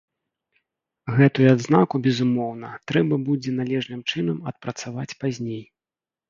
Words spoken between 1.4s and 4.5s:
адзнаку, безумоўна, трэба будзе належным чынам